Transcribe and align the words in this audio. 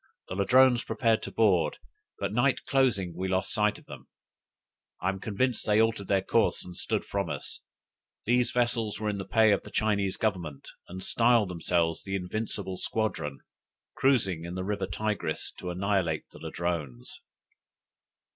The 0.29 0.35
Ladrones 0.35 0.83
prepared 0.83 1.21
to 1.21 1.31
board; 1.31 1.77
but 2.17 2.33
night 2.33 2.65
closing 2.65 3.13
we 3.15 3.27
lost 3.27 3.53
sight 3.53 3.77
of 3.77 3.85
them: 3.85 4.07
I 4.99 5.09
am 5.09 5.19
convinced 5.19 5.63
they 5.67 5.79
altered 5.79 6.07
their 6.07 6.23
course 6.23 6.65
and 6.65 6.75
stood 6.75 7.05
from 7.05 7.29
us. 7.29 7.59
These 8.25 8.49
vessels 8.49 8.99
were 8.99 9.09
in 9.09 9.19
the 9.19 9.25
pay 9.27 9.51
of 9.51 9.61
the 9.61 9.69
Chinese 9.69 10.17
Government, 10.17 10.67
and 10.87 11.03
styled 11.03 11.49
themselves 11.51 12.03
the 12.03 12.15
Invincible 12.15 12.79
Squadron, 12.79 13.41
cruising 13.93 14.43
in 14.43 14.55
the 14.55 14.63
river 14.63 14.87
Tigris 14.87 15.51
to 15.59 15.69
annihilate 15.69 16.27
the 16.31 16.39
Ladrones! 16.39 17.21